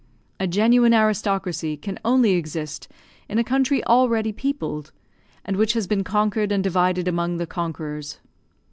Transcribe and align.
A 0.39 0.47
genuine 0.47 0.95
aristocracy 0.95 1.77
can 1.77 1.99
only 2.03 2.31
exist 2.31 2.87
in 3.29 3.37
a 3.37 3.43
country 3.43 3.83
already 3.85 4.31
peopled, 4.31 4.91
and 5.45 5.57
which 5.57 5.73
has 5.73 5.85
been 5.85 6.03
conquered 6.03 6.51
and 6.51 6.63
divided 6.63 7.07
among 7.07 7.37
the 7.37 7.45
conquerors. 7.45 8.19